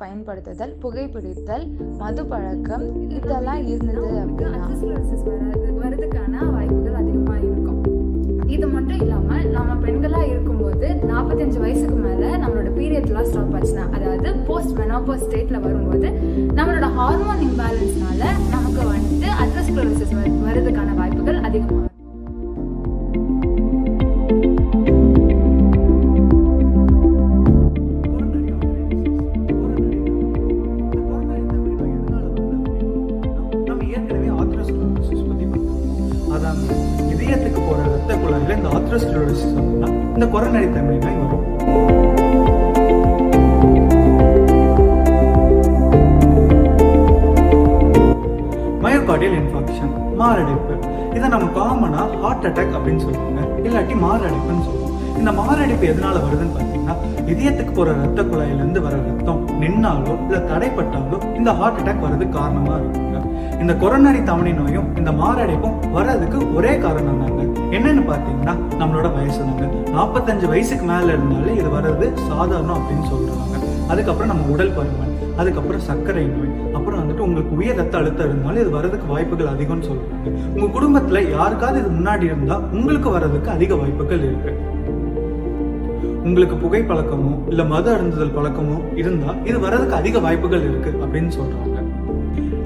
பயன்படுத்துதல் 0.00 0.72
புகைப்பிடித்தல் 0.82 1.64
மது 2.00 2.22
பழக்கம் 2.30 2.84
இதெல்லாம் 3.16 3.62
இருந்தது 3.72 4.08
அப்படின்னா 4.22 4.64
வரதுக்கான 5.82 6.40
இது 8.56 8.66
மட்டும் 8.68 9.00
இல்லாம 9.00 9.38
நாம 9.54 9.74
பெண்களா 9.82 10.20
இருக்கும்போது 10.24 10.86
நாற்பத்தஞ்சு 11.08 11.58
வயசுக்கு 11.58 11.98
மேல 11.98 12.22
நம்மளோட 12.36 12.70
பீரியட்லாம் 12.76 13.28
ஸ்டாப் 13.30 13.56
ஆச்சுன்னா 13.56 13.84
அதாவது 13.90 14.30
போஸ்ட் 14.46 14.76
மெனோபோஸ் 14.78 15.24
ஸ்டேட்ல 15.26 15.60
வரும்போது 15.60 16.08
நம்மளோட 16.54 16.88
ஹார்மோன் 16.94 17.42
இம்பேலன்ஸ்னால 17.48 18.22
நமக்கு 18.54 18.80
வந்துட்டு 18.86 19.30
அட்ரஸ்க்ளோரோசிஸ் 19.42 20.16
வருதுக்கான 20.46 20.94
வாய்ப்புகள் 20.94 21.42
அதிகமாக 21.42 21.95
இந்த 38.66 38.78
atherosclerosis 38.78 39.50
இந்த 40.14 40.26
coronary 40.26 40.74
தமிழ் 40.74 40.98
நோய் 41.02 41.18
வரும். 41.20 41.44
மயோகார்டியல் 48.82 49.36
இன்ஃபெக்ஷன் 49.40 50.14
மாரடைப்பு. 50.14 50.74
இதை 51.16 51.28
நம்ம 51.28 51.48
காமனா 51.58 52.20
ஹார்ட் 52.20 52.46
அட்டாக் 52.46 52.76
அப்படின்னு 52.78 53.04
சொல்லுவாங்க. 53.06 53.40
இல்லாட்டி 53.64 53.94
மாரடைப்புன்னு 54.04 54.66
சொல்லுவோம். 54.68 55.18
இந்த 55.18 55.32
மாரடைப்பு 55.32 55.86
எதனால 55.86 56.16
வருதுன்னு 56.26 56.56
பார்த்தீங்கன்னா 56.56 56.96
இதயத்துக்கு 57.26 57.74
போற 57.74 57.92
ரத்த 57.92 58.22
குழாயில 58.22 58.54
இருந்து 58.54 58.82
வர 58.82 58.96
ரத்தம் 58.96 59.45
நின்னாலோ 59.62 60.14
இல்ல 60.24 60.38
தடைப்பட்டாலோ 60.50 61.18
இந்த 61.38 61.52
ஹார்ட் 61.60 61.80
அட்டாக் 61.80 62.04
வர்றதுக்கு 62.04 62.38
காரணமா 62.38 62.74
இருக்குங்க. 62.80 63.20
இந்த 63.62 63.72
கொரோனரி 63.82 64.20
தவணை 64.30 64.52
நோயும் 64.52 64.88
இந்த 65.00 65.10
மாரடைப்பும் 65.20 65.76
வர்றதுக்கு 65.96 66.38
ஒரே 66.58 66.72
காரணம் 66.84 67.20
தாங்க. 67.22 67.42
என்னன்னு 67.76 68.02
பார்த்தீங்கன்னா 68.10 68.54
நம்மளோட 68.80 69.08
வயசு 69.16 69.38
தாங்க. 69.38 69.66
நாற்பத்தஞ்சு 69.96 70.46
வயசுக்கு 70.52 70.86
மேல 70.92 71.12
இருந்தாலே 71.16 71.54
இது 71.60 71.68
வர்றது 71.76 72.08
சாதாரணம் 72.30 72.78
அப்படின்னு 72.78 73.06
சொல்றாங்க. 73.12 73.54
அதுக்கப்புறம் 73.92 74.32
நம்ம 74.32 74.52
உடல் 74.54 74.74
பருமன் 74.76 75.14
அதுக்கப்புறம் 75.40 75.82
சர்க்கரை 75.86 76.24
நோய் 76.26 76.52
அப்புறம் 76.76 77.00
வந்துட்டு 77.00 77.24
உங்களுக்கு 77.26 77.52
உயர் 77.60 77.76
ரத்த 77.80 77.96
அழுத்தம் 77.98 78.28
இருந்தாலும் 78.28 78.62
இது 78.62 78.70
வர்றதுக்கு 78.76 79.06
வாய்ப்புகள் 79.12 79.52
அதிகம்னு 79.54 79.88
சொல்றாங்க. 79.88 80.30
உங்க 80.54 80.66
குடும்பத்துல 80.76 81.20
யாருக்காவது 81.36 81.78
இது 81.82 81.90
முன்னாடி 81.98 82.24
இருந்தா 82.30 82.56
உங்களுக்கு 82.76 83.10
வர்றதுக்கு 83.16 83.50
அதிக 83.50 83.74
வாய்ப்புகள் 83.74 84.24
இருக்கு. 84.28 84.52
உங்களுக்கு 86.26 86.56
புகை 86.56 86.80
பழக்கமோ 86.80 87.32
இல்ல 87.48 87.64
மது 87.72 87.88
அருந்துதல் 87.94 88.36
பழக்கமோ 88.36 88.76
இருந்தா 89.00 89.34
இது 89.44 89.58
வர்றதுக்கு 89.64 89.94
அதிக 89.94 90.18
வாய்ப்புகள் 90.18 90.64
இருக்கு 90.68 90.90
அப்படின்னு 91.04 91.32
சொல்றாங்க. 91.38 91.74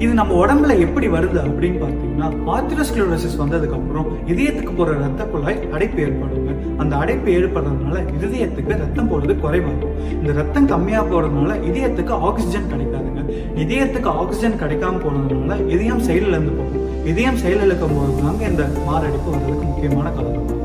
இது 0.03 0.11
நம்ம 0.19 0.35
உடம்புல 0.43 0.75
எப்படி 0.85 1.07
வருது 1.15 1.37
அப்படின்னு 1.47 1.79
பார்த்தீங்கன்னா 1.81 2.27
ஆத்திரோஸ்க்ளோரோசிஸ் 2.53 3.35
வந்ததுக்கு 3.41 3.75
அப்புறம் 3.79 4.07
இதயத்துக்கு 4.27 4.73
போற 4.77 4.93
ரத்த 5.01 5.25
குழாய் 5.25 5.59
அடைப்பு 5.71 5.99
ஏற்படுங்க. 6.05 6.53
அந்த 6.77 6.93
அடைப்பு 6.95 7.29
ஏற்படுறதுனால 7.31 7.99
இதயத்துக்கு 8.17 8.79
ரத்தம் 8.83 9.11
போறது 9.11 9.35
குறைவாகும். 9.43 9.93
இந்த 10.19 10.33
ரத்தம் 10.39 10.69
கம்மியா 10.73 11.03
போறதுனால 11.03 11.59
இதயத்துக்கு 11.71 12.15
ஆக்சிஜன் 12.29 12.71
கிடைக்காதுங்க. 12.73 13.23
இதயத்துக்கு 13.65 14.11
ஆக்சிஜன் 14.21 14.59
கிடைக்காம 14.63 15.01
போனதுனால 15.05 15.59
இதயம் 15.75 16.03
செயலிழந்து 16.09 16.53
போகும். 16.59 16.89
இதயம் 17.13 17.41
செயலிழக்கும் 17.43 17.95
போது 17.99 18.17
தாங்க 18.23 18.43
இந்த 18.53 18.65
மாரடைப்பு 18.87 19.29
வர்றதுக்கு 19.35 19.67
முக்கியமான 19.69 20.09
காரணம். 20.09 20.60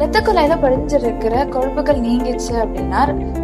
ரத்த 0.00 0.18
குழாயில 0.26 0.54
படிஞ்சிருக்கிற 0.62 1.34
கொழுப்புகள் 1.52 2.00
நீங்கிச்சு 2.06 2.54
அப்படின்னா 2.62 3.00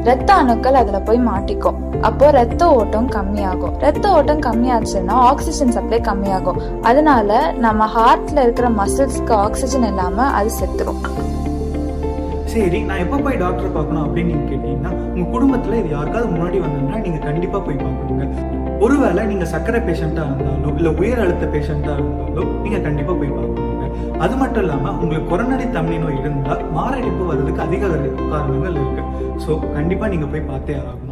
ரத்த 0.09 0.31
அணுக்கள் 0.41 0.79
அதுல 0.81 0.99
போய் 1.07 1.21
மாட்டிக்கும். 1.29 1.79
அப்போ 2.09 2.27
ரத்த 2.37 2.63
ஓட்டம் 2.79 3.09
கம்மியாகும். 3.15 3.75
ரத்த 3.85 4.05
ஓட்டம் 4.17 4.43
கம்மியாச்சுன்னா 4.47 5.17
ஆக்சிஜன் 5.31 5.75
சப்ளை 5.77 6.01
கம்மியாகும். 6.09 6.61
அதனால 6.83 7.39
நம்ம 7.65 7.89
ஹார்ட்ல 7.97 8.45
இருக்கிற 8.47 8.69
மசில்ஸ்க்கு 8.81 9.35
ஆக்சிஜன் 9.47 9.89
இல்லாம 9.91 10.27
அது 10.39 10.53
செத்துரும். 10.61 11.01
சரி 12.55 12.81
நான் 12.89 13.03
எப்போ 13.05 13.19
போய் 13.27 13.43
டாக்டர் 13.43 13.75
பார்க்கணும் 13.77 14.05
அப்படின்னு 14.07 14.33
நீங்க 14.33 14.47
கேட்டீங்கன்னா 14.53 14.93
உங்க 15.15 15.27
குடும்பத்துல 15.35 15.79
இது 15.83 15.91
யாருக்காவது 15.97 16.33
முன்னாடி 16.35 16.59
வந்ததுன்னா 16.67 16.99
நீங்க 17.07 17.21
கண்டிப்பா 17.29 17.59
போய் 17.59 17.83
பார்க்கணுங்க. 17.85 18.27
ஒருவேளை 18.85 19.23
நீங்க 19.33 19.47
சர்க்கரை 19.55 19.81
பேஷண்டா 19.89 20.23
இருந்தாலும் 20.29 20.77
இல்ல 20.79 20.91
உயர் 21.01 21.23
அழுத்த 21.25 21.47
பேஷண்டா 21.55 21.93
இருந்தாலும் 21.99 22.51
நீங்க 22.65 22.79
கண்டிப்பா 22.89 23.13
போய் 23.21 23.37
பார்க்கணும். 23.39 23.72
அது 24.25 24.35
மட்டும் 24.43 24.65
இல்லாம 24.65 24.95
உங்களுக்கு 25.03 25.31
கொரோனரி 25.33 25.69
தமனி 25.77 25.99
நோய் 26.05 26.21
இருந்தால் 26.23 26.65
மாரடைப்பு 26.79 27.25
வர்றதுக்கு 27.31 27.67
அதிக 27.69 27.93
காரணங்கள் 28.35 28.79
இருக்கு. 28.83 29.05
ஸோ 29.45 29.53
கண்டிப்பாக 29.79 30.13
நீங்கள் 30.15 30.33
போய் 30.35 30.51
பார்த்தே 30.53 30.77
ஆகணும். 30.83 31.09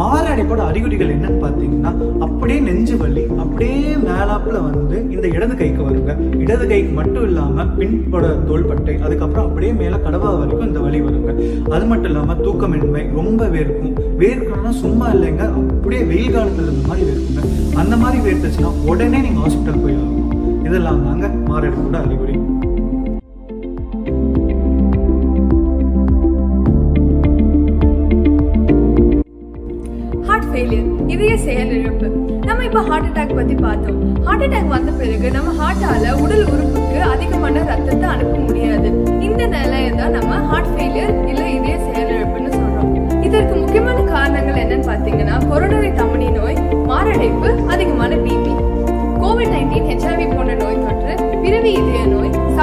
மாரடைப்போட 0.00 0.60
அறிகுறிகள் 0.70 1.12
என்னன்னு 1.14 1.40
பார்த்தீங்கன்னா 1.44 1.90
அப்படியே 2.24 2.58
நெஞ்சு 2.66 2.94
வலி 3.00 3.22
அப்படியே 3.42 3.92
மேலாப்புல 4.06 4.58
வந்து 4.66 4.96
இந்த 5.14 5.26
இடது 5.36 5.54
கைக்கு 5.60 5.82
வருங்க. 5.86 6.12
இடது 6.44 6.64
கைக்கு 6.70 6.92
மட்டும் 6.98 7.26
இல்லாம 7.28 7.64
பின்போட 7.78 8.26
தோள்பட்டை 8.48 8.94
அதுக்கப்புறம் 9.06 9.46
அப்படியே 9.48 9.72
மேல 9.80 9.96
கடவா 10.06 10.30
வரைக்கும் 10.40 10.68
இந்த 10.70 10.82
வலி 10.86 11.00
வருங்க. 11.06 11.32
அது 11.76 11.84
மட்டும் 11.92 12.10
இல்லாம 12.12 12.36
தூக்கமின்மை 12.44 13.04
ரொம்ப 13.18 13.48
வேர்க்கும். 13.54 13.96
வேர்க்கணும்னா 14.22 14.74
சும்மா 14.84 15.08
இல்லைங்க 15.16 15.44
அப்படியே 15.60 16.02
வெயில் 16.12 16.34
காலத்துல 16.36 16.68
இருந்த 16.68 16.86
மாதிரி 16.90 17.06
வேர்க்குங்க. 17.10 17.44
அந்த 17.82 17.96
மாதிரி 18.04 18.20
வேர்த்துச்சுன்னா 18.28 18.72
உடனே 18.92 19.20
நீங்க 19.26 19.42
ஹாஸ்பிட்டல் 19.46 19.82
போய் 19.84 19.98
இதெல்லாம் 20.68 21.04
தாங்க 21.04 21.26
மாரடைப்போட 21.48 21.96
அறிகுறி. 22.04 22.34
ஹார்ட் 30.26 30.48
ஃபெயிலியர் 30.50 30.90
இதய 31.14 31.34
செயலிழப்பு 31.44 32.08
நம்ம 32.48 32.64
இப்ப 32.68 32.82
ஹார்ட் 32.88 33.08
அட்டாக் 33.08 33.34
பத்தி 33.38 33.54
பார்த்தோம். 33.64 33.98
ஹார்ட் 34.26 34.44
அட்டாக் 34.46 34.72
வந்த 34.74 34.92
பிறகு 35.00 35.30
நம்ம 35.36 35.54
ஹார்ட்டால 35.60 36.12
உடல் 36.24 36.44
உறுப்புக்கு 36.52 37.00
அதிகமான 37.14 37.62
ரத்தத்தை 37.70 38.08
அனுப்ப 38.14 38.36
முடியாது. 38.48 38.90
இந்த 39.28 39.42
நிலையை 39.56 39.90
தான் 40.00 40.16
நம்ம 40.18 40.40
ஹார்ட் 40.50 40.72
ஃபெயிலியர் 40.74 41.14
இல்ல 41.32 41.44
இதய 41.56 41.76
செயலிழப்புன்னு 41.86 42.52
சொல்றோம். 42.58 42.92
இதற்கு 43.28 43.54
முக்கியமான 43.62 43.98
காரணங்கள் 44.14 44.60
என்னன்னு 44.64 44.88
பாத்தீங்கன்னா 44.92 45.36
கொரோனரி 45.50 45.92
தமனி 46.00 46.28
நோய் 46.38 46.60
மாரடைப்பு 46.90 47.50
அதிகமான 47.72 48.17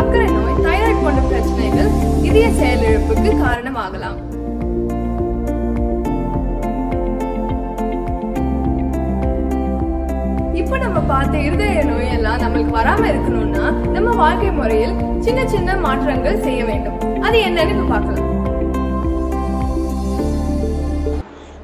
சர்க்கரை 0.05 0.25
நோய் 0.33 0.57
தைராய்டு 0.65 0.99
போன்ற 1.03 1.21
பிரச்சனைகள் 1.29 1.87
இதய 2.27 2.47
செயலிழப்புக்கு 2.57 3.29
காரணமாகலாம். 3.43 4.17
இப்போ 10.59 10.75
நம்ம 10.83 10.99
பார்த்த 11.11 11.41
இருதய 11.47 11.85
நோயெல்லாம் 11.89 12.43
நம்மளுக்கு 12.43 12.75
வராம 12.77 13.07
இருக்கணும்னா 13.13 13.65
நம்ம 13.95 14.13
வாழ்க்கை 14.21 14.51
முறையில் 14.59 14.95
சின்ன 15.27 15.47
சின்ன 15.55 15.77
மாற்றங்கள் 15.87 16.39
செய்ய 16.45 16.61
வேண்டும். 16.69 16.99
அது 17.27 17.39
என்னன்னு 17.47 17.87
பார்க்கலாம். 17.93 18.29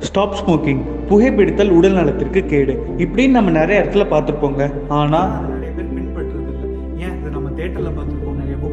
ஸ்டாப் 0.09 0.37
ஸ்மோக்கிங் 0.41 0.83
புகைப்பிடித்தல் 1.11 1.75
உடல் 1.79 1.99
நலத்திற்கு 1.99 2.43
கேடு. 2.53 2.75
இப்படின்னு 3.05 3.37
நம்ம 3.39 3.53
நிறைய 3.61 3.83
இடத்துல 3.83 4.05
பார்த்துருப்போங்க. 4.15 4.63
ஆனால் 5.01 5.31
நிறைய 5.51 5.71
பேர் 5.77 5.93
பின்பற்றுறது 5.95 6.51
இல்லை. 6.55 6.67
ஏன்? 7.05 7.15
இது 7.19 7.29
நம்ம 7.37 7.49
தேட்டரில் 7.59 7.95
பார்த்துருப்போம். 7.97 8.30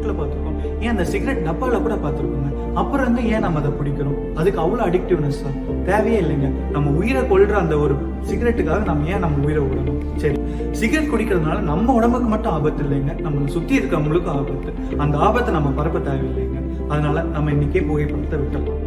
நிறைய 0.08 0.20
பார்த்துருக்கோம். 0.20 0.80
ஏன் 0.80 0.88
அந்த 0.88 1.04
சிகரெட் 1.04 1.46
டப்பாவில் 1.48 1.82
கூட 1.82 1.94
பார்த்துருக்கோங்க 1.94 2.50
அப்புறம் 2.74 3.06
வந்து 3.06 3.22
ஏன் 3.28 3.40
நம்ம 3.40 3.58
அதை 3.58 3.70
பிடிக்கிறோம்? 3.70 4.34
அதுக்கு 4.34 4.60
அவ்வளோ 4.60 4.82
அடிக்டிவ்னஸ் 4.88 5.42
தான் 5.44 5.84
தேவையே 5.84 6.18
இல்லைங்க. 6.20 6.48
நம்ம 6.70 6.90
உயிரை 6.90 7.22
கொள்ற 7.22 7.50
அந்த 7.50 7.78
ஒரு 7.78 7.94
சிகரெட்டுக்காக 8.30 8.84
நம்ம 8.84 9.06
ஏன் 9.06 9.18
நம்ம 9.18 9.44
உயிரை 9.44 9.62
விடணும்? 9.64 10.00
சரி. 10.16 10.38
சிகரெட் 10.70 11.12
குடிக்கிறதுனால 11.12 11.60
நம்ம 11.60 11.92
உடம்புக்கு 11.92 12.28
மட்டும் 12.28 12.52
ஆபத்து 12.52 12.84
இல்லைங்க. 12.84 13.14
நம்மளை 13.26 13.46
சுற்றி 13.46 13.78
இருக்கவங்களுக்கும் 13.78 14.36
ஆபத்து. 14.38 14.98
அந்த 14.98 15.18
ஆபத்தை 15.18 15.54
நம்ம 15.54 15.68
பரப்ப 15.68 15.98
தேவையில்லைங்க. 15.98 16.60
அதனால 16.88 17.22
நம்ம 17.22 17.50
இன்னைக்கே 17.50 17.86
புகைப்படத்தை 17.86 18.38
விட்டோம் 18.38 18.77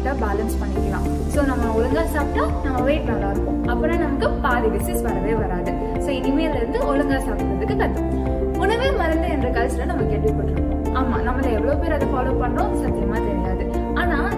நீட்டாக 0.00 0.20
பேலன்ஸ் 0.24 0.54
பண்ணிக்கலாம். 0.60 1.06
ஸோ 1.34 1.44
நம்ம 1.44 1.72
ஒழுங்காக 1.74 2.06
சாப்பிட்டா 2.06 2.44
நம்ம 2.64 2.80
வெயிட் 2.80 3.02
நல்லா 3.02 3.30
இருக்கும் 3.30 3.66
அப்புறம் 3.66 3.98
நமக்கு 3.98 4.30
பாதி 4.30 4.68
டிசீஸ் 4.68 5.02
வரவே 5.02 5.34
வராது. 5.34 5.72
ஸோ 5.94 6.08
இனிமேல் 6.08 6.54
இருந்து 6.54 6.86
ஒழுங்காக 6.86 7.24
சாப்பிட்றதுக்கு 7.24 7.76
கற்றுக்கும் 7.82 8.58
உணவே 8.58 8.90
மருந்து 8.90 9.28
என்ற 9.28 9.48
கல்ச்சரை 9.48 9.84
நம்ம 9.84 10.02
கேள்விப்பட்டிருக்கோம். 10.02 10.94
ஆமாம் 10.94 11.26
நம்மள 11.26 11.52
எவ்வளோ 11.52 11.74
பேர் 11.74 11.92
அதை 11.92 12.08
ஃபாலோ 12.08 12.32
பண்ணுறோம் 12.42 12.74
சத்தியமாக 12.82 13.20
தெரியாது. 13.20 13.66
ஆனால் 13.94 14.28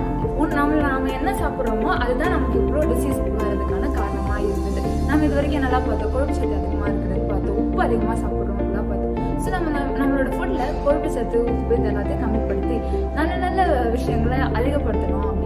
நம்ம 0.55 0.75
நாம 0.75 1.11
என்ன 1.11 1.31
சாப்பிட்றோமோ 1.33 1.91
அதுதான் 1.99 2.31
நமக்கு 2.31 2.59
இவ்வளோ 2.59 2.83
டிசீஸ் 2.93 3.21
வர்றதுக்கான 3.37 3.91
காரணமாக 3.93 4.41
இருந்தது. 4.41 5.07
நம்ம 5.07 5.25
இது 5.25 5.35
வரைக்கும் 5.35 5.61
நல்லா 5.61 5.79
பார்த்தோம்? 5.79 6.13
கொழுப்பு 6.13 6.35
சத்து 6.35 6.55
அதிகமாக 6.55 6.91
இருக்கிறது 6.91 7.21
பார்த்தோம். 7.21 7.57
உப்பு 7.57 7.83
அதிகமாக 7.83 8.19
சாப்பிட்றோம்லாம் 8.19 8.89
பார்த்தோம். 8.91 9.17
ஸோ 9.45 9.49
நம்ம 9.51 9.71
நம்ம- 9.71 9.97
நம்மளோட 10.01 10.31
ஃபுட்டில் 10.37 10.83
கொழுப்பு 10.85 11.11
சத்து 11.11 11.45
உப்பு 11.45 11.79
இது 11.79 11.91
எல்லாத்தையும் 11.91 12.23
கம்மிப்படுத்தி 12.25 12.77
நல்ல 13.15 13.37
நல்ல 13.37 13.89
விஷயங்களை 13.91 14.39
அதிகப்படுத்தணும் 14.39 15.42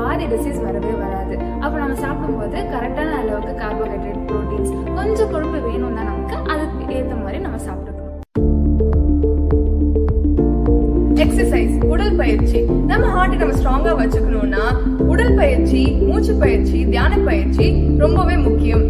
பாதி 0.00 0.24
டிசீஸ் 0.32 0.60
வரவே 0.66 0.92
வராது. 1.02 1.34
அப்போ 1.64 1.76
நம்ம 1.82 1.94
சாப்பிடும்போது 2.04 2.58
கரெக்டான 2.74 3.16
அளவுக்கு 3.22 3.52
கார்போஹைட்ரேட் 3.62 4.20
ப்ரோட்டீன்ஸ் 4.28 4.72
கொஞ்சம் 4.98 5.32
கொழுப்பு 5.32 5.58
வேணும்னா 5.68 6.02
நமக்கு 6.10 6.36
அதுக்கு 6.52 6.84
ஏற்ற 6.98 7.14
மாதிரி 7.24 7.40
நம்ம 7.46 7.58
சாப்பிட்டுக்கணும் 7.66 7.98
எக்ஸசைஸ் 11.24 11.74
உடல் 11.92 12.16
பயிற்சி. 12.20 12.60
நம்ம 12.90 13.08
ஹார்ட்டை 13.14 13.38
நம்ம 13.42 13.56
ஸ்ட்ராங்கா 13.58 13.92
வச்சுக்கணும்னா 14.00 14.64
உடல் 15.12 15.34
பயிற்சி 15.40 15.82
மூச்சு 16.06 16.34
பயிற்சி 16.42 16.78
தியான 16.92 17.18
பயிற்சி 17.28 17.66
ரொம்பவே 18.04 18.36
முக்கியம். 18.46 18.86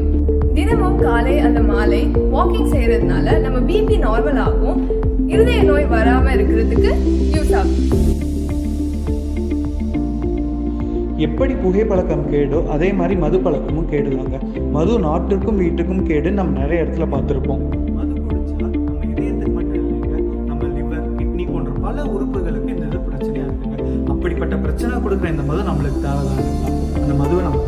தினமும் 0.59 1.01
காலை 1.05 1.35
அந்த 1.49 1.61
மாலை 1.71 2.03
வாக்கிங் 2.37 2.71
செய்யறதுனால 2.75 3.37
நம்ம 3.47 3.59
பிபி 3.71 3.99
நார்மல் 4.07 4.41
ஆகும். 4.47 4.81
இருதய 5.35 5.63
நோய் 5.71 5.91
வராம 5.97 6.33
இருக்கிறதுக்கு 6.37 6.93
யூஸ் 7.35 7.55
ஆகும். 7.61 7.79
எப்படி 11.27 11.55
புகைப்பழக்கம் 11.63 12.23
கேடோ 12.33 12.59
அதே 12.75 12.89
மாதிரி 12.99 13.15
மது 13.23 13.39
பழக்கமும் 13.45 13.89
கேடுதாங்க. 13.93 14.37
மது 14.77 14.93
நாட்டுக்கும் 15.05 15.59
வீட்டுக்கும் 15.63 16.05
கேடு 16.09 16.29
நம்ம 16.39 16.55
நிறைய 16.61 16.85
இடத்துல 16.85 17.07
பார்த்துருப்போம். 17.15 17.63
மது 17.97 18.15
குடிச்சா 18.27 18.67
நம்ம 18.75 19.05
இதயத்துக்கு 19.11 19.53
மட்டும் 19.57 19.83
இல்லைங்க 19.83 20.15
நம்ம 20.51 20.63
லிவர் 20.77 21.09
கிட்னி 21.19 21.45
போன்ற 21.51 21.73
பல 21.87 22.05
உறுப்புகளுக்கு 22.15 22.71
இந்த 22.75 22.87
இது 22.91 23.01
பிரச்சனையா 23.09 23.45
இருக்குங்க. 23.49 23.77
அப்படிப்பட்ட 24.15 24.57
பிரச்சனை 24.65 25.01
கொடுக்குற 25.07 25.31
இந்த 25.35 25.45
மது 25.51 25.65
நம்மளுக்கு 25.71 26.01
தேவைதான் 26.07 26.41
அந்த 27.03 27.13
மதுவை 27.23 27.43
நம்ம 27.49 27.67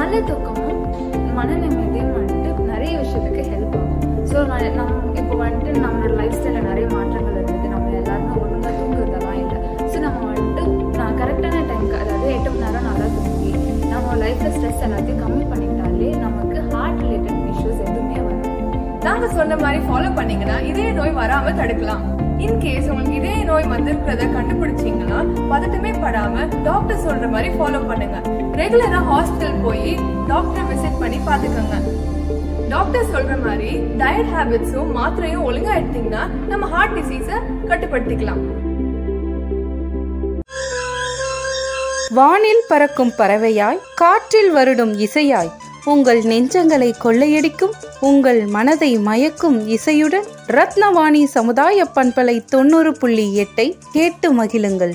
நல்ல 0.00 0.14
தூக்கமும் 0.30 0.80
மன 1.38 1.54
நிம்மதியும் 1.62 2.14
வந்துட்டு 2.18 2.70
நிறைய 2.72 2.92
விஷயத்துக்கு 3.02 3.42
ஹெல்ப் 3.52 3.76
ஆகும். 3.80 4.02
ஸோ 4.30 4.36
நம்ம 4.80 4.90
இப்போ 5.20 5.34
வந்துட்டு 5.44 5.72
நம்மளோட 5.86 6.12
லைஃப் 6.20 6.38
ஸ்டைலில் 6.38 6.68
நிறைய 6.70 6.86
எட்டு 12.34 12.50
மணி 12.52 12.62
நேரம் 12.64 12.86
நல்லா 12.88 13.06
தூங்கி 13.16 13.50
நம்ம 13.92 14.14
லைஃப்பில் 14.22 14.54
ஸ்ட்ரெஸ் 14.54 14.84
எல்லாத்தையும் 14.86 15.22
கம்மி 15.24 15.44
பண்ணிட்டாலே 15.52 16.10
நமக்கு 16.24 16.58
ஹார்ட் 16.72 17.00
ரிலேட்டட் 17.04 17.42
இஷ்யூஸ் 17.52 17.80
எதுவுமே 17.86 18.18
வரும் 18.26 18.46
நாங்க 19.06 19.26
சொன்ன 19.38 19.56
மாதிரி 19.64 19.80
ஃபாலோ 19.88 20.10
பண்ணீங்கன்னா 20.18 20.56
இதே 20.70 20.86
நோய் 20.98 21.18
வராம 21.20 21.52
தடுக்கலாம். 21.60 22.04
இன்கேஸ் 22.44 22.88
உங்களுக்கு 22.92 23.18
இதே 23.20 23.34
நோய் 23.50 23.66
வந்திருக்கிறத 23.72 24.28
கண்டுபிடிச்சீங்கன்னா 24.36 25.18
பதட்டமே 25.50 25.92
படாம 26.04 26.46
டாக்டர் 26.68 27.02
சொல்ற 27.06 27.26
மாதிரி 27.34 27.50
ஃபாலோ 27.58 27.80
பண்ணுங்க. 27.90 28.18
ரெகுலரா 28.60 29.02
ஹாஸ்பிட்டல் 29.10 29.60
போய் 29.66 29.92
டாக்டரை 30.30 30.64
விசிட் 30.70 31.00
பண்ணி 31.02 31.20
பாத்துக்கோங்க 31.28 31.78
டாக்டர் 32.72 33.12
சொல்ற 33.14 33.32
மாதிரி 33.46 33.70
டயட் 34.02 34.32
ஹேபிட்ஸும் 34.34 34.92
மாத்திரையும் 34.98 35.46
ஒழுங்கா 35.50 35.72
எடுத்தீங்கன்னா 35.80 36.24
நம்ம 36.52 36.64
ஹார்ட் 36.74 36.98
டிசீஸ 36.98 37.30
கட்டுப்படுத்திக்கலாம். 37.70 38.42
வானில் 42.14 42.62
பறக்கும் 42.68 43.12
பறவையாய் 43.18 43.78
காற்றில் 43.94 44.54
வருடும் 44.54 44.92
இசையாய் 44.98 45.50
உங்கள் 45.84 46.20
நெஞ்சங்களை 46.22 46.92
கொள்ளையடிக்கும் 47.04 47.72
உங்கள் 48.00 48.40
மனதை 48.46 48.98
மயக்கும் 48.98 49.58
இசையுடன் 49.68 50.26
ரத்னவாணி 50.48 51.24
சமுதாய 51.24 51.86
பண்பலை 51.94 52.44
தொண்ணூறு 52.44 52.92
புள்ளி 52.92 53.26
எட்டை 53.44 53.78
கேட்டு 53.92 54.44
மகிழுங்கள். 54.44 54.92